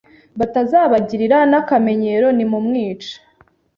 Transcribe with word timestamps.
batazabigira 0.39 1.37
n’akamenyero. 1.51 2.27
Nimumwice 2.37 3.13